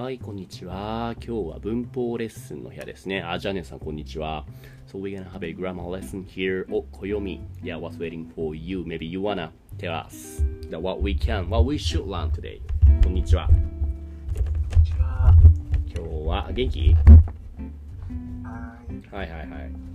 [0.00, 1.16] はい、こんにちは。
[1.16, 3.20] 今日は文法レッスンの部屋ですね。
[3.20, 4.46] あ、じゃあねさん、こんにちは。
[4.86, 5.82] So we're gonna have a grammar
[6.70, 7.40] お、oh,、暦。
[7.64, 8.84] Yeah, what's waiting for you?
[8.84, 8.96] we
[11.16, 12.60] can, what we show want today
[13.02, 13.50] こんにちは。
[15.92, 16.94] 今日は、元気？
[19.10, 19.48] はいはいはい。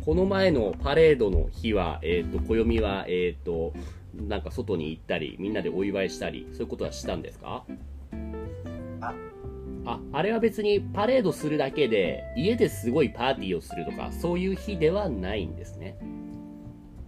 [0.04, 3.72] この前のパレードの日は、えっ、ー、と、暦は、えっ、と、
[4.14, 7.64] なんか外に行ったり、みんなでお祝いしたり、そういうことはしたんですか？
[9.86, 15.98] あ、あれは別にパレードするだけで、家ですごいパーティーをするとか、そういう日ではないんですね。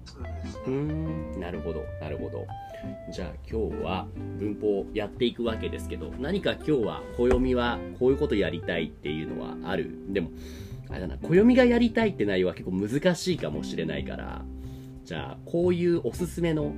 [0.06, 0.20] そ
[0.66, 0.94] うーね。
[1.38, 2.46] ん、なるほど、なるほど。
[3.12, 9.92] じゃあ今日は文法をやっていくわけですけど、何か今日は暦はこういうことやりたいっていうのはある？
[10.10, 10.30] でも、
[10.90, 14.46] あれだな、暦がやりたいって内容は結構難しいかもしれないから、
[15.04, 16.74] じゃあこういうおすすめの、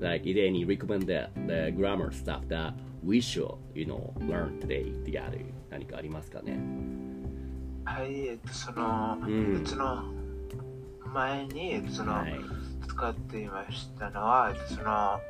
[0.00, 2.72] like, is there any recommend the, the grammar stuff that
[3.04, 4.92] we should, you know, learn today?
[5.70, 6.58] 何かありますかね？
[7.84, 10.04] はい、えっと、その、うん別の
[11.12, 12.34] 前に、えっと、その、はい。
[12.88, 15.20] 使っていましたのは、えっと、その、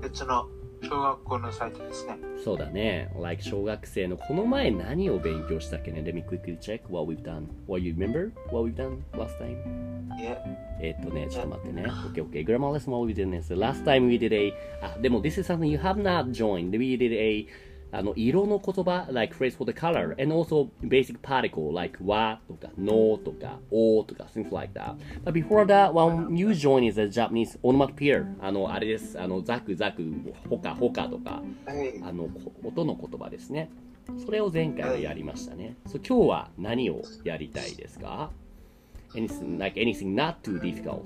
[0.00, 0.48] 別の
[0.82, 2.18] 小学校のサイトですね。
[2.44, 3.10] そうだね。
[3.20, 7.46] like 小学生のこの前何を勉強したっけね ?Let me quickly check what we've done.
[7.66, 8.30] What you remember?
[8.50, 9.88] What we've done last time?
[10.18, 10.38] いえ、
[10.80, 11.84] えっとね、ちょっと待ってね。
[12.12, 12.44] Okay, okay.
[12.44, 15.66] Grammar lesson what we did is last time we did a あ、でも this is something
[15.66, 16.70] you have not joined.
[16.70, 17.46] We did a
[17.90, 24.54] あの、色の言葉 like phrase for the color and also basic particle like わとか no とかおとか things
[24.54, 24.96] like that.
[25.24, 28.26] But before that, one you join is a Japanese onomatopoeia.
[28.40, 29.20] あの、あれです。
[29.20, 30.02] あの、ザクザク、
[30.48, 31.42] ほかほかとか。
[31.66, 32.00] はい。
[32.02, 33.70] あのこ音の言葉ですね。
[34.24, 35.76] それを前回はやりましたね。
[35.86, 38.30] そう今日は何をやりたいですか
[39.14, 41.02] anything, like anything not too difficult.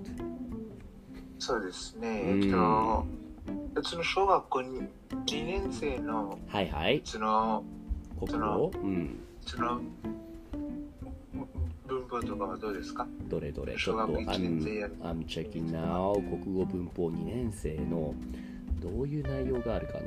[1.38, 2.22] そうですね。
[2.24, 3.06] うんえっと、
[3.74, 4.80] 別の小学校に
[5.26, 7.00] 2年生の、はいはい。
[7.04, 7.64] その、
[8.18, 8.70] 国語？
[8.74, 9.18] うん。
[9.44, 9.80] その、
[11.86, 13.06] 文法とかはどうですか？
[13.28, 13.76] どれどれ？
[13.76, 16.14] ちょっと、I'm, る I'm checking now.
[16.42, 18.14] 国語文法2年生の
[18.80, 20.00] どういう内容があるかな？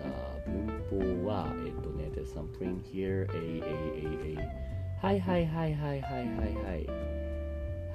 [0.48, 4.50] 文法は、えっとね、there's some print here, A, A, A, A.
[5.02, 7.05] はいはいはいはいはいはいはい。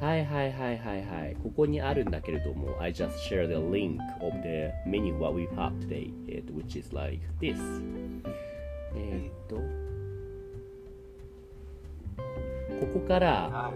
[0.00, 1.36] はいはいはいはいはい。
[1.42, 7.20] ここにあるんだけれども、I just share the link of the menu what we have today, えっと which is like
[7.38, 7.54] this.
[8.96, 9.56] えっと、
[12.80, 13.50] ここから。
[13.52, 13.72] あ、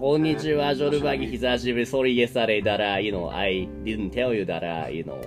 [0.00, 1.84] こんにちは、ジョルバギ、久しぶり。
[1.84, 5.20] Sorry, yesterday that, uh, you know, I didn't tell you that, uh, you know,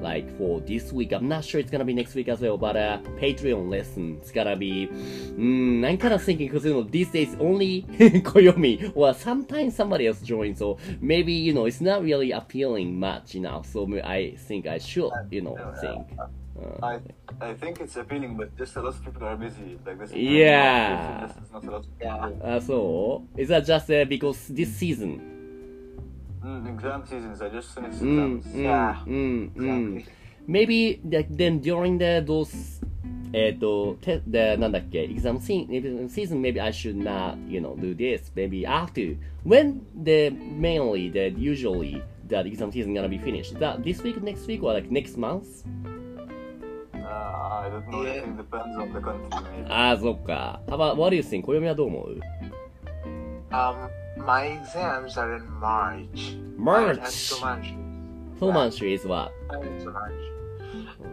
[0.00, 1.12] like for this week.
[1.12, 4.30] I'm not sure it's gonna be next week as well, but uh, Patreon lesson it's
[4.30, 4.88] gonna be.
[4.88, 7.82] Mm, I'm kind of thinking because you know these days only
[8.30, 13.34] Koyomi or sometimes somebody else joins, so maybe you know it's not really appealing much
[13.34, 13.66] enough.
[13.66, 16.06] So I think I should you know yeah, think.
[16.20, 17.00] Uh, I
[17.40, 19.78] I think it's appealing, but just a lot of people are busy.
[19.84, 20.12] Like this.
[20.12, 21.32] Yeah.
[21.52, 22.42] Not a lot of.
[22.42, 25.33] Uh, so is that just uh, because this season?
[26.44, 27.40] Mm, exam seasons.
[27.42, 28.54] I just finished うん、exams.
[28.54, 29.04] うん、Yeah.
[29.06, 29.96] うん、うん。
[29.96, 30.04] Exactly.
[30.46, 32.84] maybe that then during the those
[33.32, 35.66] えっと、てでなんだっけ exam se-
[36.08, 41.30] season maybe I should not you know do this maybe after when the mainly the
[41.36, 45.16] usually that exam season gonna be finished that this week next week or like next
[45.18, 45.64] month
[46.94, 48.02] Uh, I don't know.
[48.02, 48.12] Yeah.
[48.12, 49.28] I think depends on the country.
[49.30, 49.66] Maybe.
[49.68, 52.20] ああそっか How about what do you think 暦はどう思う
[53.50, 53.88] Um,
[54.24, 56.36] my exams are in March.
[56.56, 56.98] March.
[57.00, 59.30] ンシュ is what
[59.92, 60.12] much.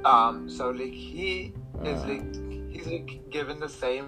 [0.03, 1.53] Um, so like he
[1.83, 2.07] is Ah.
[2.07, 2.23] like
[2.71, 4.05] he's like given the same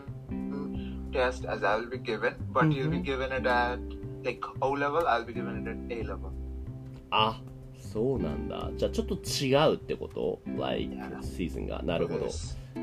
[1.11, 3.03] test as I'll be given, but he'll be Mhm.
[3.03, 3.79] given it at
[4.23, 5.01] like O level.
[5.07, 6.31] I'll be given it at A level.
[7.11, 7.39] あ
[7.75, 11.21] そうなんだじゃあちょっと違うってこと like Yeah.
[11.21, 12.27] シーズンがなるほど.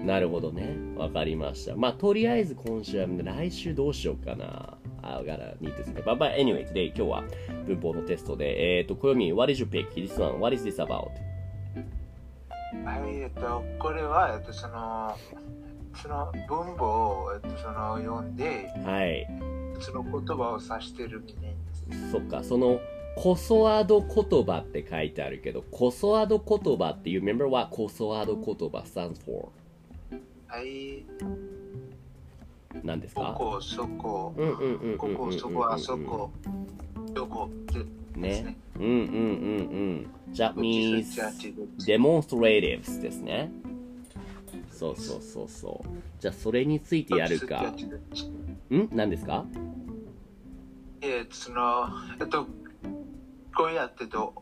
[0.05, 0.77] なるほどね。
[0.97, 1.75] わかりました。
[1.75, 4.79] まあ、とりあえず今週は来週どうしようかな。
[5.19, 6.05] I gotta need to sleep.
[6.05, 6.19] But,
[6.97, 7.25] 今日は
[7.67, 9.89] 文法のテストで、えっ、と、小読み、What did you pick?
[9.95, 10.15] This
[13.07, 15.17] い、えっと、これは、えっと、その、
[16.49, 19.27] 文法を、えっと、その読んで、はい。
[19.81, 21.55] その言葉を指してるみたい
[22.01, 22.11] な。
[22.13, 22.81] そっか、その、
[23.17, 29.21] コソワード言葉って書いてあるけど、コソワード言葉って、you remember コソワード言葉 stands。
[32.83, 33.35] 何ですか？
[33.37, 34.35] ここ、そこ。
[34.99, 36.31] ここ、そこ、あそこ。
[37.13, 37.51] どこ
[38.17, 38.57] ねね。。
[38.79, 38.99] うんうんうん
[40.29, 40.33] うん。
[40.33, 43.51] ち demonstratives ですね。
[44.71, 45.89] そうそうそうそう。
[46.21, 47.75] じゃあそれについてやるか
[48.71, 48.89] ん？
[48.93, 49.45] 何ですか？
[51.03, 51.89] えー、その、
[52.21, 52.47] えっと、
[53.55, 54.35] こうやってと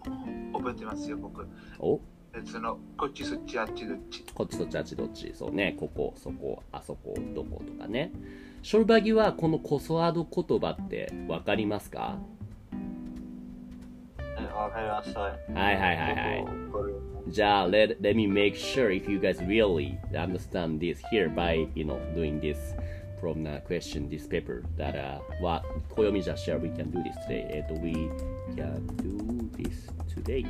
[0.53, 1.47] 覚えてますよ、僕。
[1.79, 2.01] お？
[2.35, 4.25] えその、こっちそっちあっちどっち。
[4.35, 5.33] こっちそっちあっちどっち。
[5.35, 5.77] そうね。
[5.79, 8.13] ここ、そこ、あそこ、どことかね。
[8.63, 12.19] ショルバギはこのコソワード言葉ってわかりますか
[14.21, 15.21] えわかりました。
[15.21, 16.45] はいはいはいはい
[17.29, 22.41] じゃあ、let, let me make sure if you guys really understand this here by, you know, doing
[22.41, 22.57] this
[23.21, 25.63] from the question, this paper, that, uh, what,
[25.95, 27.47] 暦じゃ share, we can do this today.
[27.51, 27.93] えっと、we
[28.57, 29.28] can do
[29.63, 30.45] this today.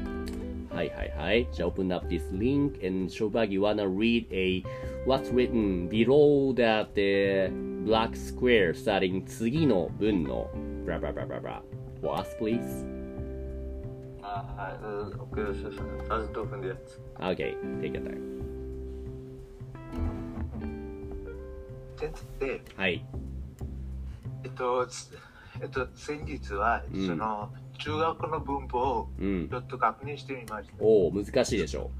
[0.72, 1.48] はいはいはい。
[1.52, 4.62] じゃあ、open up this link and Shobagi wanna read a,
[5.06, 7.50] what's written below that uh,
[7.84, 10.50] black square starting 次の文の
[10.84, 11.62] blah blah blah blah blah.
[12.00, 12.86] For us, please.
[14.22, 14.78] あ、はい。
[14.84, 15.82] うん OK です。
[16.08, 17.00] まずオープンでやつ。
[17.18, 18.38] Okay, take your time.
[22.38, 23.04] で、はい。
[24.44, 25.10] えっと、つ
[25.60, 29.54] えっと、先日は、うんその、中学の文法をうんち。
[29.54, 30.74] ょっと確認してみました。
[30.80, 31.90] おお、難しいでしょ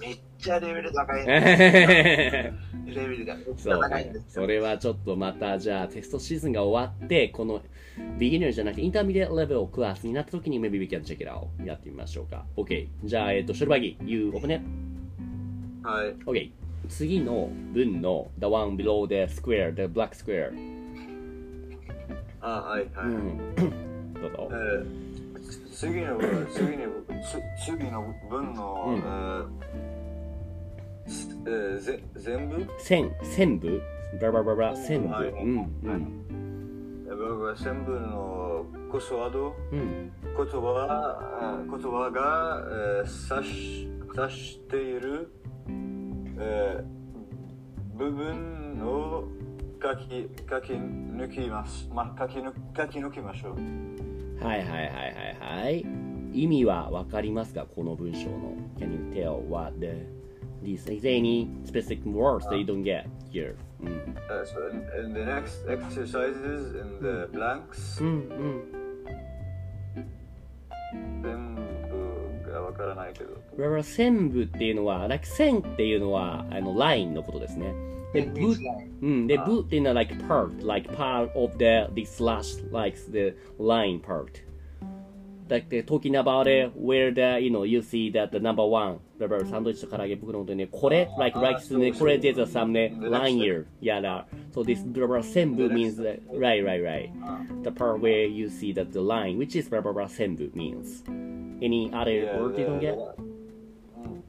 [0.00, 1.22] めっちゃレベル高い。
[1.22, 1.26] う。
[1.30, 2.52] レ
[2.86, 4.36] ベルがめっちゃそうね高いんです。
[4.36, 4.42] よ。
[4.42, 7.62] それはちょっとまた、じゃあテストシーズンが終わって、この
[8.18, 12.44] beginner じゃなくて intermediate level クラスになった時に maybe we can check it out やってみましょうか。
[12.56, 12.88] OK。
[13.04, 14.64] じゃあ、えっと、ショルバギ、you open it?
[15.88, 16.14] はい。
[16.26, 16.50] OK。
[16.88, 20.50] 次の文の the one below the square, the black square。
[22.40, 23.06] あ、はいはい。
[23.06, 23.54] うん。
[24.20, 24.54] どうぞえ。
[24.54, 25.01] ー
[25.72, 26.84] 次の文、次の
[27.22, 32.66] つ次の文の、うんえーすえーぜ全部？
[32.78, 33.80] 線、線部？
[34.20, 35.08] バラバラバラ、線部。
[35.08, 35.56] はいうん。
[35.56, 37.06] はいうん。
[37.08, 40.12] えー僕は全部のコソワードうん。
[40.36, 42.62] 言葉あ言葉が、
[43.02, 45.32] えー、指し指している、
[46.38, 47.02] えー
[47.94, 49.24] 部分を
[49.80, 51.88] 書き書き抜きます。
[51.92, 53.56] まあ、書き抜書き抜きましょう。
[54.42, 55.86] はいはいはいはいはい。
[56.32, 58.54] 意味はわかりますかこの文章の。
[58.78, 60.06] Can you tell what the
[60.62, 63.54] these is any specific words that you don't get here?
[63.80, 63.88] うん。
[63.88, 68.82] Uh, so in, in the next exercises in the blanks うんうん。
[71.22, 71.54] 全
[72.44, 73.34] 部がわからないけど。
[73.58, 77.74] だから線部っていうのは、like 線っていうのはあのラインのことですね。
[78.13, 78.55] で、部、
[79.01, 84.43] うん、で、部っていうのは like part, like part of the, the slash, like the line part.
[85.49, 88.99] Like the talking about it, where the, you know, you see that the number one,
[89.17, 94.25] だからサンドイッチと唐揚げ僕のことでね、これ、like, あ like そうね、そうこれ there's a some ね、 The line next here, yeah, that.
[94.53, 97.09] So this, だから線部 The means, next that, right, right, right.
[97.63, 101.03] The part where you see that the line, which is だから線部 means.
[101.61, 102.97] Any other Yeah, word you don't the, get?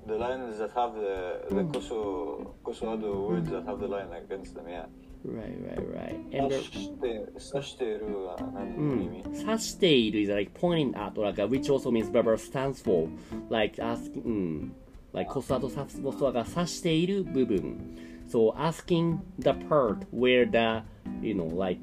[0.05, 4.11] The, the lines that have the, the koso, koso other words that have the line
[4.13, 4.85] against them, yeah.
[5.25, 6.19] Right, right, right.
[6.33, 12.83] And 指 the, して、指しているは何うの意味、ん、指している is like pointing at or like which also means verb stands
[12.83, 13.07] for
[13.49, 14.75] like asking うん、
[15.13, 20.83] like コストアとサスボスが指している部分 so asking the part where the
[21.21, 21.79] you know like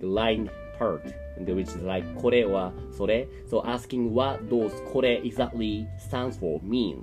[0.00, 0.48] the line
[0.80, 7.02] and which is like これはそれ so asking what those これ exactly stands for means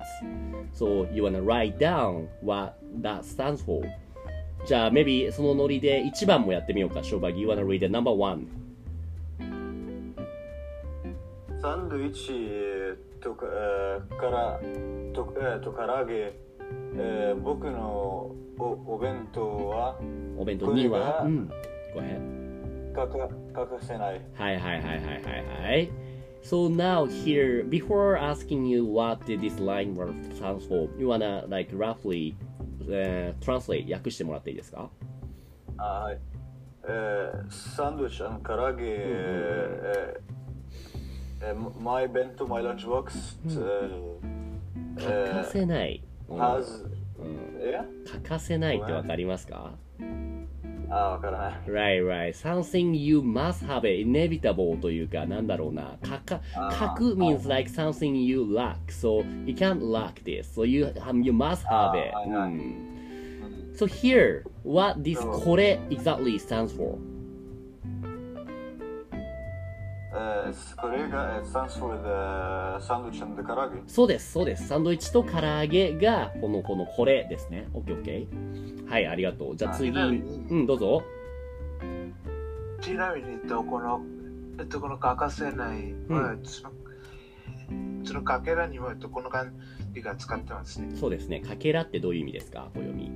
[0.72, 3.86] so you wanna write down what that stands for
[4.66, 7.42] じゃあ maybe そのノリで1番もやってみようか、ショーバギ。
[7.42, 8.48] You wanna read the number one?
[11.62, 14.58] サンドイッチとか、えーから
[15.14, 16.32] と,、えーと唐揚げ、
[16.96, 19.96] えー僕のおお弁当は
[20.36, 21.48] お弁当2はうん。
[21.94, 22.35] ごめん。
[22.96, 24.20] 欠か欠かせない。
[24.34, 25.90] はいはいはいはいはいはい。
[26.42, 31.72] So now here, before asking you what did this line word stands for, you wanna like
[31.76, 32.34] roughly、
[32.88, 34.88] uh, translate 訳してもらっていいですか？
[35.78, 36.18] あはい。
[36.88, 44.16] えーサンドイッチ、あの唐揚げ、えーえー、マイ弁当、マイランチボックス、えー
[44.96, 46.02] 欠かせない。
[46.28, 46.84] えー、has、
[47.18, 47.80] うんえ？
[48.12, 49.72] 欠かせないってわかりますか？
[50.90, 51.52] あ、わからない。
[51.66, 52.32] Right, right.
[52.32, 55.98] Something you must have it, inevitable というか、なんだろうな。
[56.02, 56.40] かか、
[56.70, 58.76] かく means like something you lack.
[58.88, 60.44] So you can't lack this.
[60.54, 62.12] So you, um, you must have it.
[62.26, 62.96] うんうん
[63.76, 66.96] So here, what this これ exactly stands for?
[73.86, 74.68] そうです、そうです。
[74.68, 77.68] サンドイッチと唐揚げが、この、この、これですね。
[77.74, 78.90] オッケーオッケー。
[78.90, 79.56] はい、ありがとう。
[79.56, 81.02] じゃあ次、あうん、どうぞ。
[82.80, 84.00] ちなみに、えっと、この、
[84.58, 86.42] えっと、この欠かせない、うん
[88.04, 89.50] その、かけらにも、えっと、この漢
[89.92, 90.94] 字が使ってますね。
[90.94, 91.40] そうですね。
[91.40, 92.68] かけらってどういう意味ですか？
[92.74, 93.10] 小読み。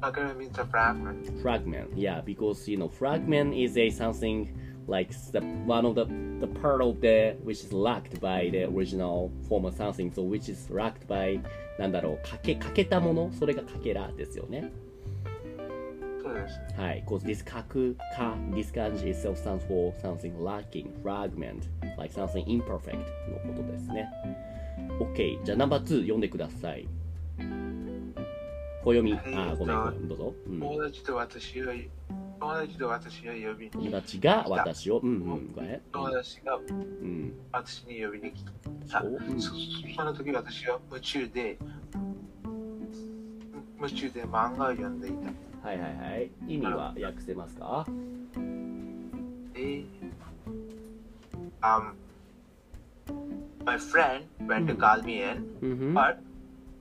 [0.00, 1.42] かけら means a fragment.
[1.42, 4.48] fragment yeah because you know fragment is a something
[4.88, 6.04] like the one of the
[6.40, 10.50] the part of the which is lacked by the original form of something so which
[10.50, 11.40] is lacked by
[11.78, 14.72] なんだろうかけかけたものそれがかけらですよね
[16.22, 16.84] そうですね。
[16.84, 21.62] はい because this かくか this 漢字 itself stands for something lacking fragment
[21.98, 24.08] like something imperfect のことですね
[24.98, 26.88] OK じゃあナンバー2読んでください
[28.84, 31.66] 小読み、はいあーごめんごめんどうぞ、うん、友達と私を、
[32.42, 34.98] 友達と私を呼び友に、達が私を？
[34.98, 35.54] うんうん
[35.92, 37.32] 友達がうん。
[37.52, 38.44] 私に呼びに来
[38.88, 39.00] た。
[39.00, 39.12] そう？
[39.12, 39.40] うん。
[39.40, 41.56] そその時私は夢中で、
[43.78, 45.68] 夢中で漫画を読んでいた。
[45.68, 46.30] はいはいはい。
[46.48, 47.86] 意味は訳せますか？
[49.54, 49.84] で、
[51.62, 51.92] um,
[53.64, 56.16] my friend went to call me in, but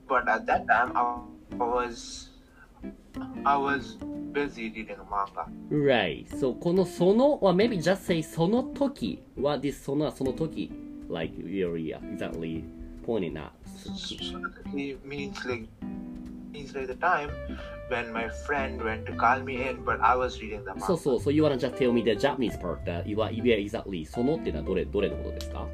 [0.08, 1.04] but at that time I
[1.60, 2.31] was
[3.46, 3.98] I was
[4.32, 5.48] busy reading manga.
[5.70, 6.28] Right.
[6.38, 10.72] So, このその、well, maybe just say その時 What is そのその時
[11.10, 12.64] Like, really exactly
[13.06, 13.52] pointing at.
[13.66, 13.92] So,
[15.04, 15.68] means like
[16.54, 17.30] means like the time
[17.90, 20.86] when my friend went to call me in, but I was reading the manga.
[20.86, 21.20] そうそう。
[21.20, 25.68] So, you wanna just tell me the Japanese part that you are, you are exactly そのっていうのはどれ、どれのことですか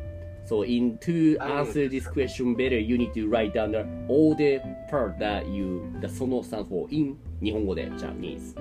[0.48, 4.34] So, in to あ answer this question better, you need to write down the, all
[4.34, 8.56] the part that you, the その stands for in 日本語で Japanese.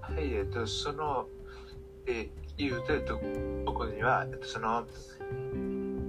[0.00, 1.26] はい、えっと、その、
[2.06, 3.18] え言うと、えっと、
[3.64, 4.86] ここには、えっと、その、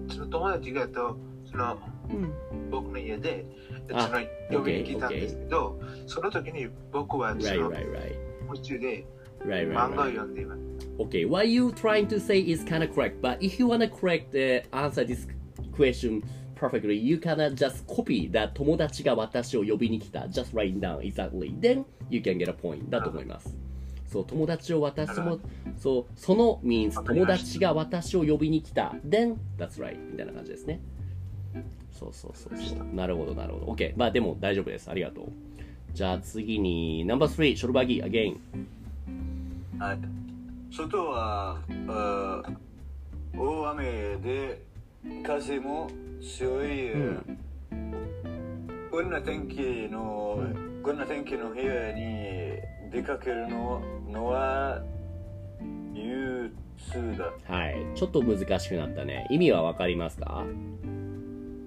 [0.10, 1.18] その友達が、えっと、
[1.50, 2.70] その、うん。
[2.70, 4.20] 僕の家で、えっとあその、
[4.52, 8.16] 呼びに来たんですけど、その時に僕は、そ Right, の、right, right.
[8.48, 9.06] 夢中で Right, right,
[9.46, 10.12] 漫画を right.
[10.12, 10.62] 読んでいます。
[11.00, 14.32] Okay, what you trying to say is kind of correct, but if you want to correct
[14.32, 15.28] the answer this
[15.76, 16.22] question
[16.56, 21.58] perfectly, you cannot just copy that 友達が私を呼びに来た just write it down exactly.
[21.60, 23.56] Then you can get a point だと思います。
[24.08, 25.40] そう、友達を私も、
[25.78, 30.82] そう、その means 友達が私を呼びに来た then that's right みたいな感じですね。
[31.92, 32.96] そうそうそうそう。
[32.96, 33.66] なるほど、なるほど。
[33.72, 34.90] OK、まあでも大丈夫です。
[34.90, 35.32] ありがとう。
[35.94, 38.38] じゃあ次に No.3 ショルバギ again。
[39.80, 40.00] はい。
[40.76, 41.58] 外は、
[41.88, 42.44] あ
[43.38, 44.62] 大雨で
[45.24, 45.90] 風も
[46.22, 47.40] 強い、うん
[48.92, 50.44] こんな天気の、
[50.84, 52.60] こんな天気の部屋に
[52.92, 53.82] 出かけるの
[54.12, 54.82] のは
[55.94, 57.32] 憂鬱だ。
[57.48, 57.76] はい。
[57.96, 59.28] ちょっと難しくなったね。
[59.30, 60.44] 意味はわかりますか？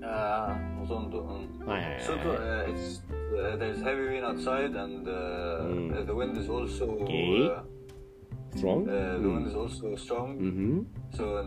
[0.03, 1.23] ああ、ほとんど。
[1.23, 3.03] うんはいはいはい外、uh, it's,
[3.33, 7.47] uh, there's heavy rain outside and uh, うん the wind is also Okay.
[7.49, 7.63] uh,
[8.57, 8.89] strong?
[8.89, 10.37] uh, the wind is also strong.
[10.39, 11.43] うん So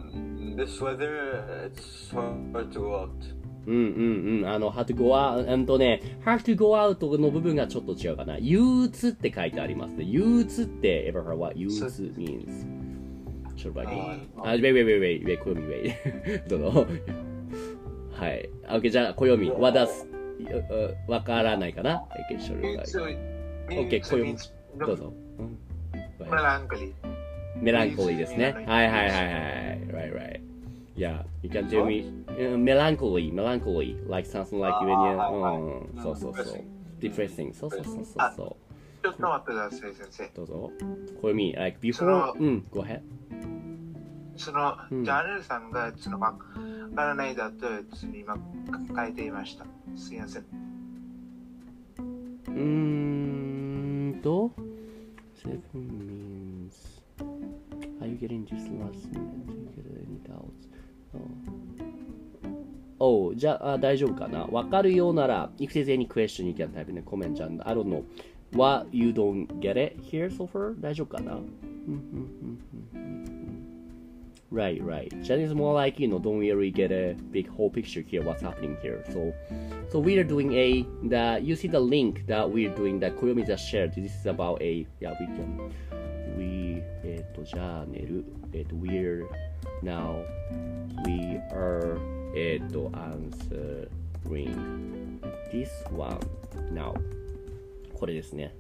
[0.55, 3.09] this weather, it's hard to go out.
[3.67, 4.47] うんうんうん。
[4.47, 8.37] あの、have to go out, うんとね、have to go out の部分がちょっと違うかな。
[8.37, 10.03] 憂鬱って書いてありますね。
[10.03, 11.83] 憂鬱って ever heard what 憂鬱
[12.15, 12.85] means?
[13.55, 14.01] ちょっと待って。
[14.37, 16.47] ああ、wait, wait, wait, wait, wait, 暦 wait.
[16.47, 16.87] どうぞ。
[18.11, 18.49] はい。
[18.69, 19.49] OK、じゃあ、暦。
[19.51, 19.87] what does,
[21.07, 23.35] うわからないかな ?OK, ショルバギ So,
[23.67, 24.51] Okay, so こういう means
[26.29, 26.37] どうぞ。
[26.37, 26.67] うん。
[26.67, 26.89] Go ahead.
[26.89, 26.93] melancholy.
[27.61, 28.53] メランコリーですね。
[28.53, 29.87] はいはいはいはい。
[29.87, 30.41] Right, right.
[30.97, 36.63] Yeah, you can tell me uh, melancholy, melancholy, like something like you, はいはいうん、そうそうそう。
[37.01, 38.05] depressing, そうそうそうそう
[38.35, 38.57] そ
[39.03, 40.23] ちょっと待ってください、先生。
[40.23, 40.29] う。
[40.35, 40.71] どうぞ。
[41.21, 43.01] これ me, like before, うん、go ahead.
[44.37, 46.39] その、うんジャーネルさんが、その、わか
[46.95, 47.67] らないだと、
[48.13, 48.37] 今、
[48.95, 49.65] 書いていました。
[49.95, 50.45] すいません。
[52.47, 54.51] うーんと、
[55.45, 55.61] seven
[55.99, 56.73] means,
[58.01, 59.45] are you getting this last minute?
[59.47, 60.67] Do you get any doubts?
[61.13, 61.19] Oh.
[62.97, 68.03] Oh, じゃあ大丈夫かなわかるようなら、if there's any question, you can type in the comment and I don't know.
[68.53, 70.79] What you don't get it here so far?
[70.79, 71.39] 大丈夫かな
[74.52, 75.08] Right, right.
[75.22, 78.42] Jen is more like, you know, don't really get a big whole picture here, what's
[78.42, 79.04] happening here.
[79.12, 79.32] So,
[79.90, 83.46] so we are doing a, the, you see the link that we're doing that Koyomi
[83.46, 83.94] just shared.
[83.94, 85.72] This is about a, yeah, we can,
[86.36, 89.28] we, えっと、ジャーネル、えっと、we're,
[89.84, 90.24] now,
[91.06, 91.96] we are,
[92.34, 93.88] えっと、answering
[95.52, 96.18] this one
[96.72, 96.92] now.
[97.94, 98.52] これですね。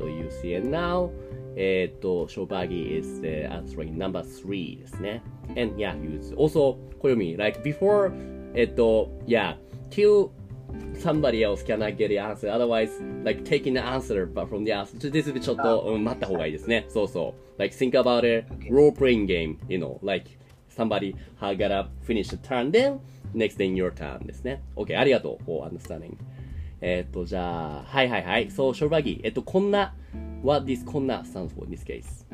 [0.00, 1.10] So you see it now.
[1.56, 5.22] えっと、ショバギ is the answering number three ですね。
[5.56, 8.12] And yeah, use also 暦 like before
[8.54, 9.56] えっと、yeah,
[9.90, 10.30] till
[10.94, 12.50] somebody else cannot get the answer.
[12.50, 12.90] Otherwise,
[13.24, 14.96] like taking the answer but from the answer.
[15.10, 16.86] This is ちょっと、うん、待った方がいいですね。
[16.88, 17.60] そうそう。
[17.60, 20.38] Like think about a role playing game, you know, like
[20.74, 23.00] somebody had gotta finish the turn, then
[23.34, 24.62] next then your turn ですね。
[24.76, 26.16] OK, ありがとう for understanding.
[26.80, 28.50] えっと、じゃあ、はいはいはい。
[28.50, 29.20] そう、ショルバギー。
[29.24, 29.94] えっと、こんな、
[30.42, 32.24] what this こんな stands for in this case?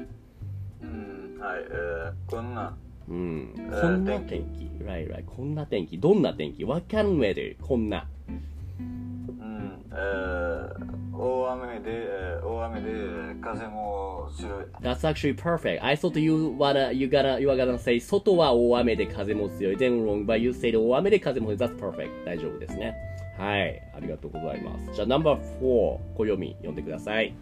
[0.83, 2.77] うん、はい、えー、こんな、
[3.09, 3.55] うん。
[3.57, 4.71] えーこんな天気。
[4.85, 5.25] right, right.
[5.25, 5.99] こんな天気。
[5.99, 7.57] どんな天気 ?what of weather?
[7.61, 8.07] こんな。
[8.29, 14.65] うん、えー、大雨で、えー、大雨で、風も強い。
[14.81, 15.83] That's actually perfect.
[15.83, 19.77] I thought you wanna, you gonna, you are gonna say 外は大雨で風も強い。
[19.77, 21.57] Then wrong, but you said 大雨で風も強い。
[21.57, 22.25] That's perfect.
[22.25, 22.95] 大丈夫ですね。
[23.39, 23.83] はい。
[23.95, 24.95] ありがとうございます。
[24.95, 27.35] じゃあ、number four、小読み読んでください。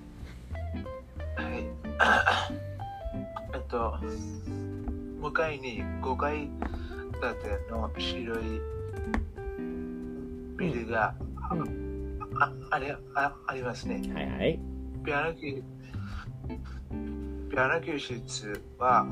[1.36, 1.64] はい。
[3.54, 3.98] えっと、
[5.20, 6.50] 向かいに5階建
[7.66, 8.38] ての白い
[10.58, 11.14] ビルが、
[12.38, 14.02] ああれあありますね。
[14.12, 14.58] はいはい。
[15.04, 15.40] ピアノ教
[17.50, 19.06] ピアノ教室は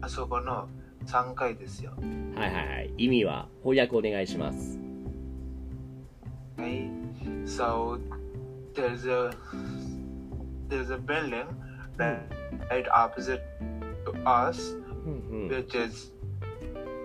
[0.00, 0.68] あそこの
[1.06, 1.92] 3階ですよ。
[2.36, 2.94] はいはいはい。
[2.96, 4.78] 意味は翻訳お願いします。
[6.57, 6.89] はい。
[7.47, 7.99] So
[8.73, 9.31] there's a
[10.69, 11.45] there's a building
[11.97, 12.19] right,
[12.69, 13.41] right opposite
[14.05, 15.47] to us うんうん。
[15.49, 16.11] which is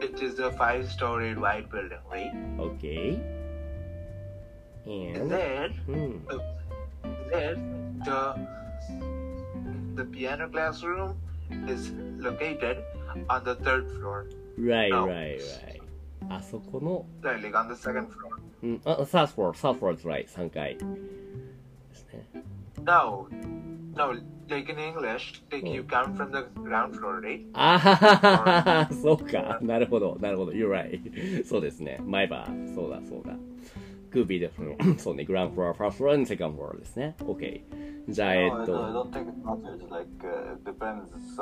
[0.01, 2.33] it is a five story white building, right?
[2.59, 5.31] OK。And And?
[5.31, 6.27] then うん。
[7.31, 8.35] then the
[9.95, 11.15] the piano classroom
[11.69, 12.83] is located
[13.29, 14.27] on the third floor.
[14.59, 15.07] Right, No.
[15.07, 15.81] right, right.
[16.29, 18.36] あそこの、 Like on the second floor.
[18.64, 20.28] うん、あ、south floor, south floor is right.
[20.28, 20.78] 3階。
[20.78, 20.84] で
[21.94, 22.44] すね。
[22.84, 23.28] No,
[23.96, 24.14] no,
[24.50, 27.46] like in English, like you come from the ground floor, right?
[27.54, 29.60] あははははそうか。
[29.62, 30.52] なるほど、なるほど。
[30.52, 31.46] You're right.
[31.46, 32.00] そうですね。
[32.06, 32.48] 前歯。
[32.74, 33.36] そうだ、そうだ。
[34.12, 34.50] Could be the,
[34.98, 37.16] そうね、ground floor, first floor, and second floor ですね。
[37.20, 37.62] OK。
[38.10, 39.06] じゃあ、えっと、uh,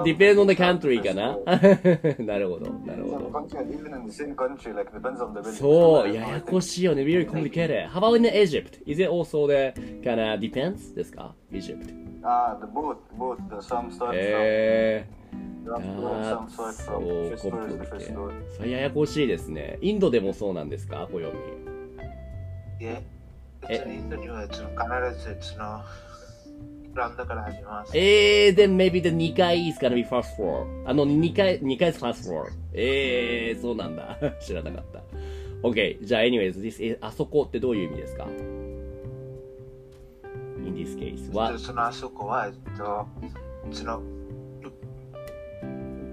[0.04, 0.42] depends.
[0.42, 1.38] On the country かな
[2.26, 3.48] なるほど、なるほど。
[5.52, 7.04] そう、ややこしいよね。
[7.04, 7.88] Very complicated.
[7.90, 8.82] How about in Egypt?
[8.88, 11.94] Is it also the kind of depends ですか ?Egypt.
[12.24, 13.38] Ah, the boat, boat.
[13.50, 15.26] The some start えー。
[15.68, 18.14] あそうコンプリケ.
[18.56, 19.78] それややこしいですね。
[19.82, 21.26] インドでもそうなんですか暦。
[22.80, 23.02] え？
[23.68, 24.54] 別にインドには必
[25.24, 25.82] ずその
[26.94, 27.98] グラウンドから始めます。
[27.98, 30.66] えー、then maybe the 2階 is gonna be first floor.
[30.88, 32.46] あの、2階、2階 is first floor.
[32.74, 34.18] えー、そうなんだ。
[34.40, 35.02] 知らなかった。
[35.68, 36.06] OK。
[36.06, 38.28] じゃあ、anyways, this, えあそこってどういう意味ですか
[40.66, 41.52] ?in this case は？
[41.52, 43.08] で、そのあそこは、えっと、
[43.72, 44.02] その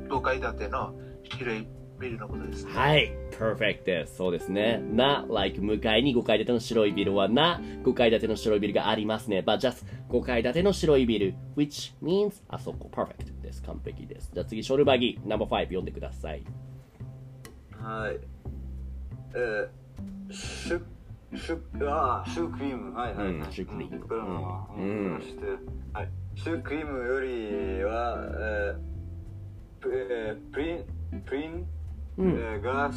[0.08, 1.66] 5階建ての広い
[2.02, 2.66] ビルのことです。
[2.66, 4.16] はい、perfect です。
[4.16, 4.82] そうですね。
[4.92, 9.42] な、like 向かいに5階建ての白いビルはな、5階建ての白いビルがありますね。
[9.46, 13.62] but just 5階建ての白いビル、which means あそこ、perfect です。
[13.62, 14.30] 完璧です。
[14.34, 16.42] じゃあ次、ショルバギ、ナンバー5読んでください。
[17.80, 18.18] はい。
[19.34, 20.82] えー、シュ、
[21.34, 22.94] シュ、あー、シュークリーム。
[22.94, 23.34] はいはい、はい。
[23.36, 24.26] うんシュークリームうん
[24.76, 25.20] ううん
[25.92, 26.08] はい。
[26.34, 28.92] シュークリームよりは、えー、
[29.80, 31.66] プえープリン、プリン、
[32.18, 32.90] うんえーが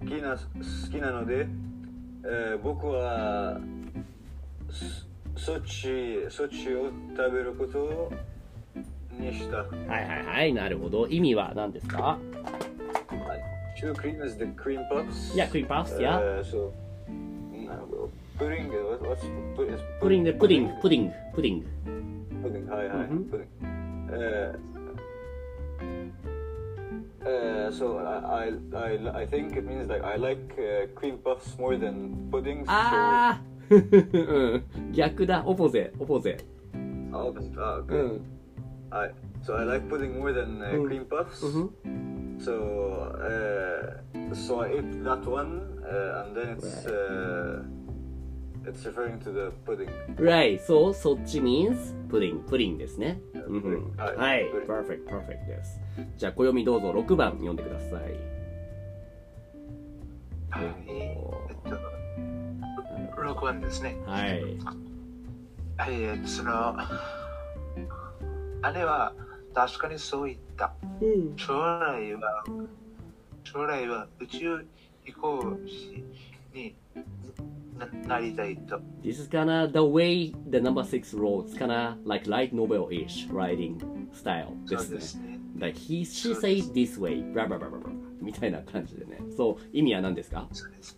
[0.00, 1.46] 好きな、好きなので、
[2.24, 3.60] えー僕は、
[5.36, 8.12] そち、そっちを食べること
[9.18, 9.58] にした。
[9.58, 11.06] ははいはいはい、なるほど。
[11.08, 12.18] 意味は何ですか？
[13.76, 13.78] い。
[13.78, 15.34] シュークリーム is the cream puffs.
[15.34, 16.18] いや、クリームパフス、や。
[16.20, 16.70] Uh, so,
[17.08, 18.68] no, pudding.
[18.68, 19.20] What, what's
[19.56, 21.66] pu- is プリンで、プディング、プディング、プディング。
[22.42, 22.68] Pudding.
[22.68, 23.08] Hi, hi.
[23.08, 23.30] Mhm.
[23.30, 23.46] Pudding.
[24.10, 24.58] Uh,
[27.25, 31.57] uh, so I, I, I, I think it means like I like uh, cream puffs
[31.59, 32.65] more than puddings.
[32.67, 36.37] あーうん逆だ、オポゼ、オポゼ。
[37.11, 37.55] So, oh, opposite.
[37.57, 38.17] Ah, う okay.
[38.17, 38.21] ん。
[38.91, 39.11] I,
[39.43, 40.87] so I like pudding more than uh, Mm.
[40.87, 41.45] cream puffs.
[41.45, 41.69] うん
[42.37, 47.63] So, uh, so I ate that one, uh, and then it's uh,
[48.66, 49.90] it's referring to the pudding.
[50.16, 53.20] Right, so そっち means プディング、プディングですね。
[53.96, 55.80] はいはい、perfect, perfect です。
[56.16, 57.90] じゃあ、暦どうぞ6番読んでください。
[60.50, 60.74] はい。
[60.88, 61.16] え
[61.52, 61.78] っと、
[63.20, 63.96] 6番ですね。
[64.06, 64.42] はい。
[65.76, 66.76] はい、えっと、その、
[68.62, 69.14] あれは
[69.54, 70.74] 確かにそう言った。
[71.00, 71.36] うん。
[71.36, 72.44] 将来は、
[73.44, 74.66] 将来は宇宙
[75.04, 76.04] 飛行士
[76.52, 76.74] に
[78.07, 78.79] なりたいと。
[79.03, 81.47] This is kinda the way the number six wrote.
[81.47, 83.77] It's kinda like light novel-ish writing
[84.13, 85.01] style でそうすねで。
[85.01, 85.39] すね。
[85.59, 87.91] Like he, she says this way, blah blah blah blah blah
[88.21, 89.19] みたいな感じでね。
[89.35, 90.97] そう、意味は何ですかそうです。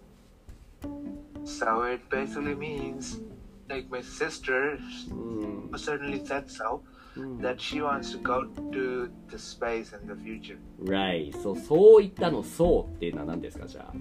[1.45, 3.21] So it basically means,
[3.67, 4.77] like my sister
[5.11, 5.69] うん。
[5.75, 6.81] certainly said so,
[7.15, 10.57] うん that she wants to go to the space in the future.
[10.83, 11.33] Right.
[11.41, 13.93] そう、そういったの、そうっていうのは何ですかじゃあ。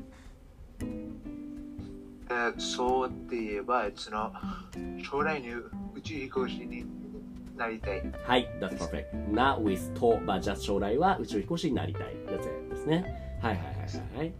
[2.53, 4.31] でそうって言えば、その
[5.03, 5.49] 将来に
[5.95, 6.85] 宇宙飛行士に
[7.57, 8.03] なりたい。
[8.23, 9.31] はい、that's perfect.
[9.31, 12.15] Not with と、but just 将来は宇宙飛行士になりたい。
[12.27, 13.37] That's it ですね。
[13.41, 14.33] はいはいはいはいはい。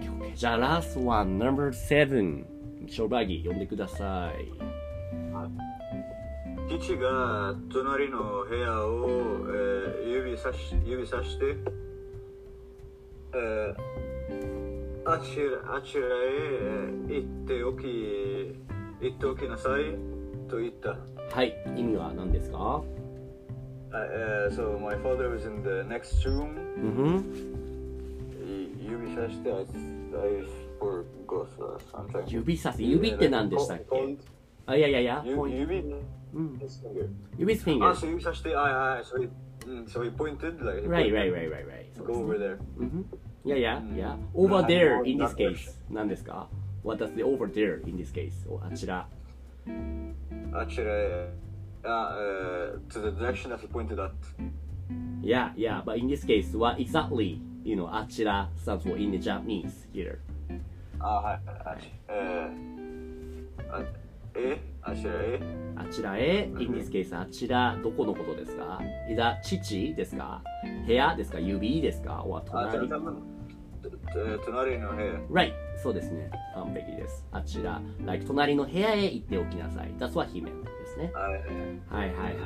[0.00, 0.34] OK, OK.
[0.34, 2.44] じゃあ、last one, number seven.
[2.88, 4.70] ショーバギー呼んでください。
[6.68, 9.08] 父が隣の部屋を、
[9.48, 11.56] えー指さし指さして、
[13.34, 13.89] えー
[15.09, 16.09] あちらあちらへ
[16.61, 17.85] えー行っておき
[19.01, 19.95] 行っておきなさい
[20.49, 20.97] と言った。
[21.35, 22.81] はい、意味は何ですか
[23.91, 26.53] Uh, so my father was in the next room.
[26.77, 27.15] うんふん。
[28.45, 29.65] い指さして、I, I
[30.79, 31.47] forgot
[31.93, 32.23] something.
[32.29, 32.81] 指さす。
[32.83, 34.17] 指って何でしたっけ Called-
[34.65, 35.23] あ、いやいやいや。
[35.25, 35.79] ゆ point 指
[36.33, 36.59] うん。
[36.59, 37.07] his finger.
[37.37, 37.95] 指 s あ、 finger.
[37.95, 39.29] そう指さして、あ、あ、so he,
[39.65, 41.85] mm, so he pointed, like, he Right, pointed, right, right, right, right.
[41.95, 42.45] そうで go す over ね。
[42.45, 42.57] there.
[42.79, 43.05] う
[43.39, 43.49] んふん。
[43.49, 44.17] いやいや、いや。
[44.33, 45.77] over there in this case.
[45.89, 46.47] 何ですか
[46.83, 48.49] ?What does the over there in this case?
[48.49, 49.07] おあちら。
[50.53, 51.33] あちらへ、
[51.83, 54.11] あ、uh, to the direction that he pointed at.
[55.21, 59.17] Yeah, yeah, but in this case, what exactly, you know, あちら stands for in the
[59.17, 60.19] Japanese here.
[60.99, 63.83] あ、はい、あち、えー、あ、
[64.35, 65.40] え、 あちらへ、
[65.76, 68.80] あちらへ、in this case, あちら、どこのことですか？
[69.10, 70.42] いざ、父ですか？
[70.86, 71.38] 部屋ですか？
[71.38, 72.24] 指ですか？
[72.24, 72.88] おあ、じゃ隣
[74.44, 75.12] 隣の部屋。
[75.30, 76.30] Right, そうですね。
[76.54, 77.26] 完璧です。
[77.30, 79.92] あちら、like 隣の部屋へ行っておきなさい。
[79.98, 81.12] That's what he meant ですね。
[81.14, 82.36] はい、はいはいはいはいはい。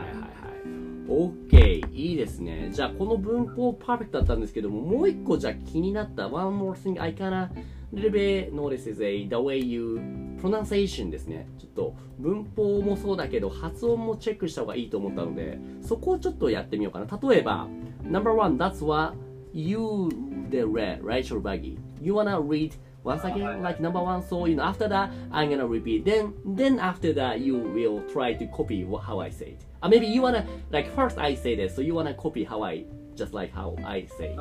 [1.06, 2.70] OK、いいですね。
[2.72, 6.28] じゃあ、この文法パーフェクトだったんですけども、もう一個じゃあ気になった。
[6.28, 7.50] One more thing I kinda
[7.94, 10.00] little bit notice is a, the way you
[10.40, 11.46] pronunciation ですね。
[11.58, 17.30] ちょっと文法もそうだけど、発音もチェックした方がいいと思ったので、そこをちょっとやってみようかな。
[17.30, 17.68] 例えば、
[18.04, 19.14] Number one, that's what
[19.52, 20.08] you
[20.50, 21.78] the read, right, Shorbagi?
[22.02, 24.22] You wanna read once again, like number one.
[24.22, 26.04] So you know, after that, I'm gonna repeat.
[26.04, 29.64] Then, then after that, you will try to copy how I say it.
[29.82, 32.84] Uh, maybe you wanna like first I say this, so you wanna copy how I
[33.14, 34.36] just like how I say.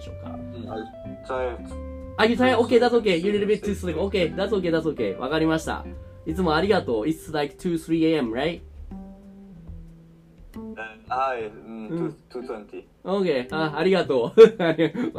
[0.00, 0.36] しょうかう
[1.96, 2.24] んあ.
[2.24, 2.54] Ah, you try?
[2.54, 3.16] Okay, that's okay.
[3.16, 3.94] You little bit too slow.
[4.08, 5.16] Okay, that's okay, that's okay.
[5.18, 5.84] わかりました。
[6.26, 7.04] いつもありがとう。
[7.04, 8.60] It's like 2, 3 a.m., right?
[11.08, 12.84] はい、うん、220。
[13.04, 14.40] Okay, あ、ありがとう。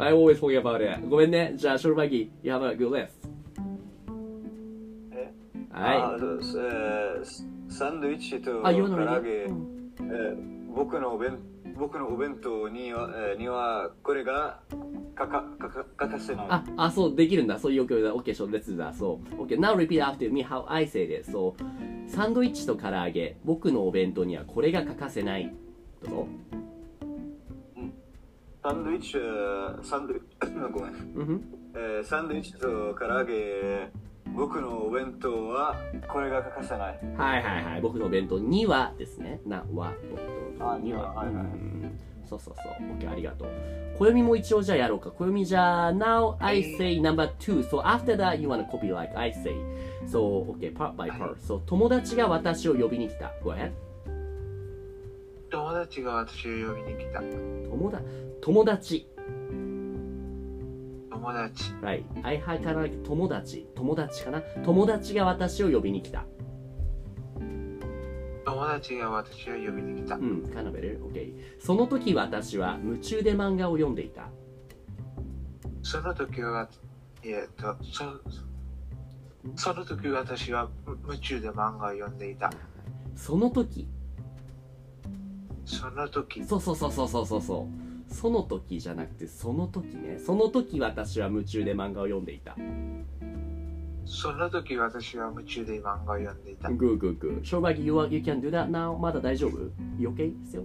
[0.00, 1.06] I always forget about it.
[1.08, 1.52] ごめんね。
[1.56, 3.08] じゃあ、ショルバギ、You have a good rest.
[5.12, 5.32] え
[5.72, 8.42] はあそうえーサンドイッチとい。
[8.62, 9.28] 唐あ、言うの揚ね。
[9.28, 11.38] げ、えー僕のお弁
[11.82, 14.60] 僕のお弁当には,、えーにはこれが
[15.16, 16.46] かかかか欠かせない。
[16.48, 17.58] あ、あ、そう、できるんだ。
[17.58, 18.14] そういう要求だ。
[18.14, 18.92] OK, so let's do that.
[18.92, 21.24] So, OK, now repeat after me how I say this.
[21.32, 21.54] So,
[22.06, 25.52] サンドイッチと唐揚げ、僕のお弁当にはこれが欠かせない。
[26.04, 26.28] どうぞ。
[28.62, 30.20] サンドイッチ、えーサンドイ
[30.72, 31.42] ごめん。
[31.74, 33.90] えーサンドイッチと唐揚げ、
[34.36, 35.74] 僕のお弁当は
[36.06, 37.00] これが欠かせない。
[37.16, 37.80] はいはいはい。
[37.80, 39.40] 僕のお弁当にはですね。
[39.44, 40.74] な、は、僕のには。
[40.74, 41.98] あにははいはいうん
[42.28, 42.98] そうそうそう。
[42.98, 43.48] OK, ありがとう。
[43.98, 45.10] 暦も一応じゃあやろうか。
[45.10, 47.62] 暦じゃあ、now I say number two.
[47.68, 49.54] So after that you wanna copy like I say.
[50.06, 51.36] So, OK, part by part.
[51.40, 53.32] So, 友達が私を呼びに来た。
[53.44, 53.72] Go ahead.
[55.50, 57.20] 友達が私を呼びに来た。
[57.20, 58.04] 友達、
[58.40, 59.06] 友達。
[61.10, 61.64] 友達。
[61.82, 62.02] Right.
[62.22, 63.66] I had kind of like 友達。
[63.74, 66.24] 友達かな友達が私を呼びに来た。
[68.62, 70.18] 友達が私を呼びに来たう。
[70.20, 71.02] ん、kind of better.
[71.02, 71.34] OK。
[71.58, 74.28] その時私は夢中で漫画を読んでいた。
[75.82, 76.68] その時は、
[77.24, 78.20] えっと、そ
[79.56, 80.68] その時私は
[81.04, 82.52] 夢中で漫画を読んでいた。
[83.16, 83.88] その時。
[85.64, 87.68] その時、そうそうそうそうそうそうそ
[88.10, 88.14] う。
[88.14, 90.20] その時じゃなくて、その時ね。
[90.20, 92.56] その時私は夢中で漫画を読んでいた。
[94.04, 96.68] その時私は夢中で漫画を読んでいた。
[96.68, 97.44] Good, good, good.
[97.44, 98.96] ショーバギ、you, are- you can do that now?
[98.98, 99.58] まだ大丈夫
[99.98, 100.32] ?You okay?
[100.44, 100.64] Still?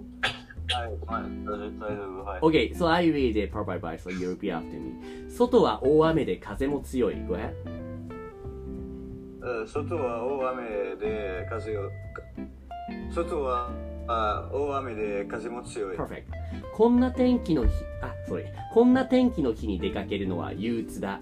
[0.69, 2.41] はい、はい、大丈夫、はい。
[2.41, 5.29] Okay, so I read it part by part, so you repeat after me.
[5.29, 7.15] 外は大雨で風も強い。
[7.27, 7.53] Go ahead.
[9.43, 11.91] えー外は大雨で風を、か
[13.13, 13.69] 外は
[14.07, 15.97] あ大雨で風も強い。
[15.97, 16.23] Perfect.
[16.73, 17.71] こんな天気の日、
[18.01, 18.45] あ、sorry.
[18.73, 21.21] こんな天気の日に出かけるのは憂鬱だ。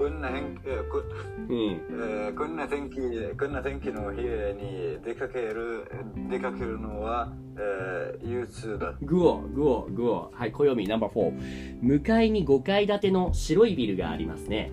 [0.00, 0.22] こん。
[0.22, 1.02] な変えーこ
[1.46, 1.56] うん。
[1.58, 2.56] えーこん。
[2.56, 2.96] な天気
[3.36, 3.52] こん。
[3.52, 5.84] な天気の日に出かける
[6.30, 10.30] 出かけるのは、えー憂鬱だグオ、グオ、グオ。
[10.32, 11.82] はい、暦ナンバー4。
[11.82, 14.72] 向かいに5階建ての白いビルがありますね。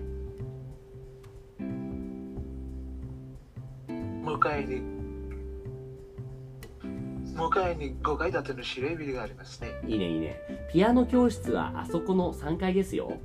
[4.24, 4.80] 向かいに
[7.36, 9.68] 向かいに5階建ての白いビルがありますね。
[9.86, 10.40] いいね、いいね。
[10.72, 13.18] ピアノ教室はあそこの3階ですよ。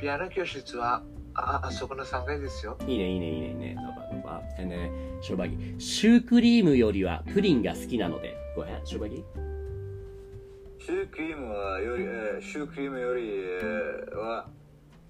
[0.00, 1.02] ピアノ教室は
[1.34, 2.76] ああそこの3階ですよ。
[2.86, 3.76] いいね、いいね、いいね、いいね。
[3.76, 4.42] ドバドバ。
[4.58, 5.74] えね、ショバギ。
[5.78, 8.36] シュークリームよりはプリンが好きなので。
[8.56, 9.24] ごめん、ショバギ。
[10.80, 14.48] シュークリームはより、えーシュークリームより、えーは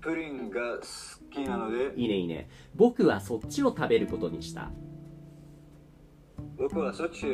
[0.00, 0.82] プリンが好
[1.30, 2.48] きなのでいいね、いいね。
[2.74, 4.70] 僕はそっちを食べることにした。
[6.56, 7.26] 僕はそっち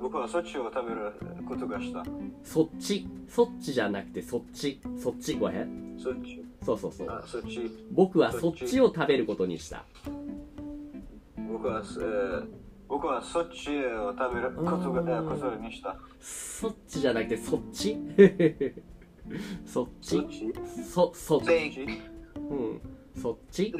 [0.00, 1.12] 僕はそっちを食べる
[1.46, 2.04] ことがした
[2.44, 3.06] そっち。
[3.28, 4.80] そっちじゃなくてそっち。
[4.96, 5.34] そっち。
[5.34, 5.96] ごめん。
[5.98, 7.08] そっちそうそうそう。
[7.10, 7.70] あそっち。
[7.92, 9.84] 僕はそっちを食べることにした。
[11.50, 12.46] 僕は、えー
[12.88, 15.94] 僕はそっちを食べることが、えーことにした。
[16.20, 17.96] そっちじゃなくてそっち？
[19.66, 20.16] そっち？
[20.16, 20.52] そっち？
[20.90, 21.86] そ、そっち。
[22.36, 22.80] うん。
[23.20, 23.70] そっち？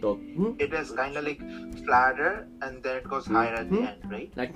[0.00, 1.42] と、ん？It is kind of like
[1.84, 4.30] flatter and then it goes higher at the end, right?
[4.34, 4.54] like,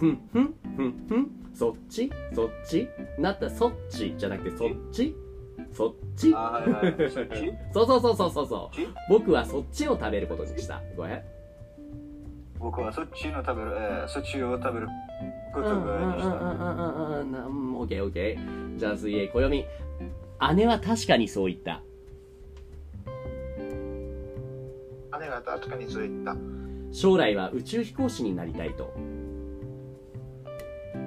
[1.55, 2.11] そっち？
[2.35, 2.89] そっち？
[3.19, 5.15] なったそっちじゃなくてそっち？
[5.73, 6.33] そっち？
[6.35, 6.95] あはいはい。
[7.73, 8.77] そうそうそうそうそうそう。
[9.09, 10.81] 僕はそっちを食べることにした。
[10.97, 11.23] ごめん。
[12.59, 14.87] 僕はそっちの食べる、えーそっちを食べる
[15.53, 16.39] ことにしたオ
[17.85, 18.79] ッケーオッケー。
[18.79, 19.65] じゃあ水泳暦
[20.55, 21.83] 姉は確かにそう言った。
[25.19, 26.37] 姉が確かにそう言った。
[26.93, 28.93] 将来は宇宙飛行士になりたいと。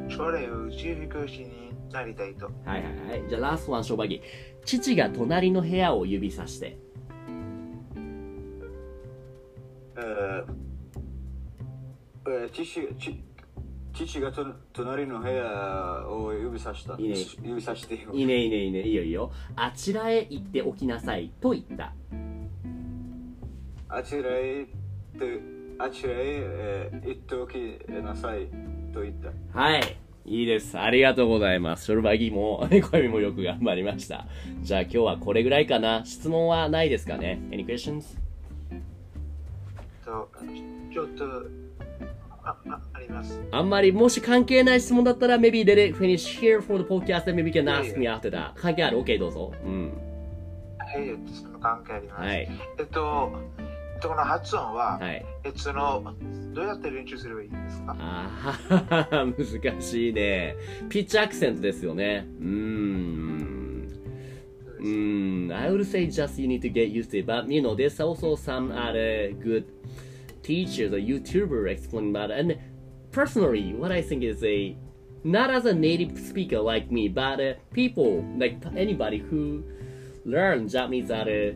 [0.10, 2.46] 将来は宇宙飛行士になりたいと。
[2.66, 3.30] はいはいはい。
[3.30, 4.22] じゃあラストワン小バギ
[4.66, 6.78] 父が隣の部屋を指さして。
[9.98, 10.46] えー
[12.28, 13.24] えー父ち
[13.94, 16.96] 父がと隣の部屋を指さした。
[17.00, 17.16] いいね。
[17.42, 18.12] 指さしてよ。
[18.14, 18.82] いいねいいねいいね。
[18.82, 19.32] いいよいいよ。
[19.56, 21.94] あちらへ行っておきなさいと言った。
[23.88, 25.40] あちらへ行って
[25.78, 27.56] あちらへ、えー行っておき
[28.04, 28.48] なさい
[28.94, 29.16] と言っ
[29.54, 29.58] た。
[29.58, 29.98] はい。
[30.28, 30.78] いいです。
[30.80, 31.86] ありがとうございます。
[31.86, 34.26] ショルバギも、 声もよく頑張りました。
[34.62, 36.04] じゃあ今日はこれぐらいかな。
[36.04, 38.18] 質問はないですかね ?Any questions?
[40.04, 40.30] と
[40.92, 41.26] ちょっと
[42.44, 43.40] あああります。
[43.52, 48.54] あんまり、もし関係ない質問だったら、maybe let it finish here for the podcast and maybe you can ask me after that.
[48.56, 49.52] 関係ある ?OK どうぞ。
[49.64, 49.94] うん。
[50.80, 51.18] はい、
[51.62, 52.22] 関係あります。
[52.22, 52.50] はい。
[52.80, 53.32] えっと、
[54.05, 55.25] とこの発音は、はい。
[55.45, 56.15] えっとその
[56.53, 60.57] どうやって練習すればいいんですかあーははは 難しいね。
[60.89, 62.27] ピッチアクセントですよね。
[62.41, 63.41] うーん。
[64.81, 67.27] Mm, I would say just you need to get used to it.
[67.27, 69.65] But you know, there's also some other good
[70.43, 72.39] teachers or YouTuber explaining about it.
[72.39, 72.59] And
[73.13, 74.77] personally, what I think is a
[75.23, 79.63] not as a native speaker like me, but uh, people like anybody who
[80.25, 81.55] learn Japanese at a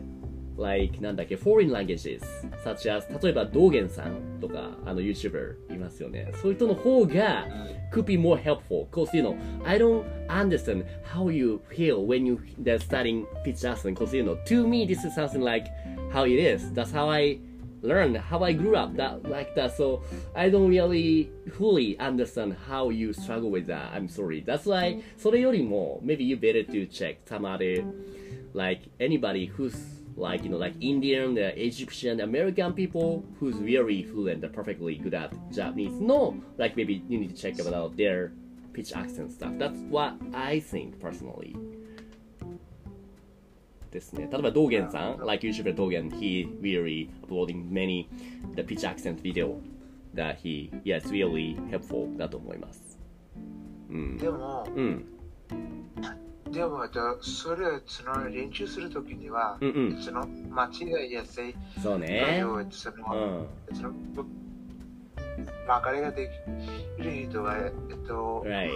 [0.59, 2.21] like なんだっけ foreign languages
[2.63, 7.45] such as 例えば道元さんとかあの YouTuber いますよねそういう人の方が
[7.91, 12.39] could be more helpful because you know I don't understand how you feel when you
[12.61, 15.67] they're studying pitch accent because you know to me this is something like
[16.11, 17.39] how it is that's how I
[17.81, 20.01] learned how I grew up that like that so
[20.35, 25.99] I don't really fully understand how you struggle with that I'm sorry that's why それよりも
[26.01, 27.83] maybe you better to check some other
[28.53, 29.75] like anybody who's
[30.15, 35.13] like you know like Indian, uh, Egyptian, American people who's very fluent, and perfectly good
[35.13, 35.99] at Japanese.
[35.99, 38.31] No, like maybe you need to check about their
[38.73, 39.53] pitch accent stuff.
[39.57, 41.55] That's what I think personally.
[43.95, 44.27] ですね。
[44.29, 48.07] 例えば道元さん、like YouTuber 道元、he really uploading many
[48.55, 49.57] the pitch accent video
[50.13, 52.99] that he, yeah, it's really helpful だと思います。
[53.89, 54.17] うん。
[54.17, 55.05] でも、うん。
[56.50, 60.02] でも、えっとそれをその練習するときには、うんうん。
[60.02, 62.42] その間違いやすいそうね。
[62.70, 63.76] その、うん。
[63.76, 64.24] そのぶ
[65.66, 66.30] 分かりがで
[66.98, 68.70] きる人は、えっと、Right.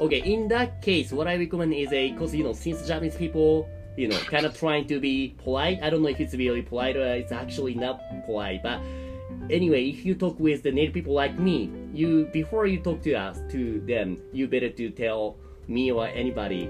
[0.00, 3.68] Okay, in that case, what I recommend is a because you know since Japanese people,
[3.96, 5.78] you know, kind of trying to be polite.
[5.82, 8.80] I don't know if it's really polite or it's actually not polite, but
[9.50, 13.14] anyway, if you talk with the native people like me, you before you talk to
[13.14, 15.36] us to them, you better to tell
[15.68, 16.68] me or anybody.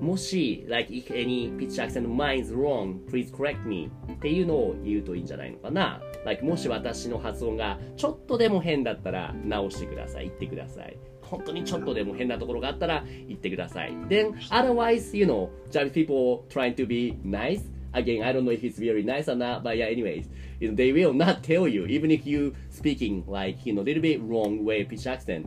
[0.00, 6.00] もし、like, if any pitch accent of mine is wrong, please correct me っていうのを言うといいんじゃないのかな。
[6.24, 10.26] Like, もし私の発音がちょっとでも変だったら直してください。
[10.26, 10.96] 言ってください。
[11.22, 13.92] 本当にちょっとでも変なところがあったら言ってください。
[14.08, 17.62] Then, otherwise, you know, just people trying to be nice.
[17.92, 20.28] Again, I don't know if it's very nice or not, but yeah, anyways,
[20.60, 24.02] you know, they will not tell you, even if you speaking like, you know, little
[24.02, 25.46] bit wrong way pitch accent.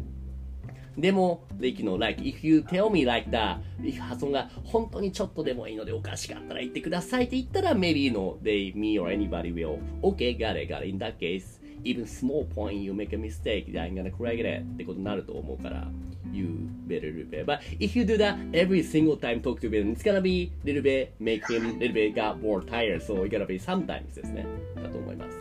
[0.97, 8.75] でも、like, you know, like, if you tell me like that, if 発音が本当にちょっとでもいいのでおかしかったら言ってくださいって言ったら、maybe, you know, they,
[8.75, 10.89] me or anybody will, okay, got it, got it.
[10.89, 15.87] In that case, even small point you make a mistake, I'm gonna correct it ってことになると思うから、
[16.33, 17.45] you better do better.
[17.45, 20.81] But if you do that every single time talk to him, it's gonna be little
[20.81, 24.45] bit, make him little bit got more tired, so it's gonna be sometimes ですね。
[24.75, 25.40] だと思います。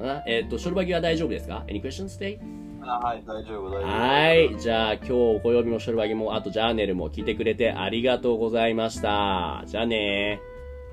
[0.00, 0.22] かな。
[0.26, 2.38] えっ、と、ショルバギは大丈夫ですか ?Any questions today?
[2.82, 3.86] あはい、大丈夫、大丈夫。
[3.86, 4.58] はい。
[4.58, 9.62] じゃあ今日お暦もショルバギも、あとジャーネルも聞いてくれてありがとうございました。
[9.66, 10.40] じゃあね。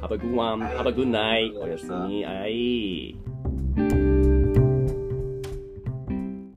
[0.01, 0.59] Have a good one.
[0.61, 1.57] Have a good night.
[1.59, 2.23] おやすみ。
[2.23, 3.26] はい。